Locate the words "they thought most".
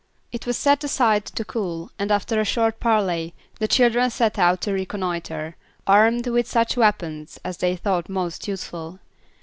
7.57-8.47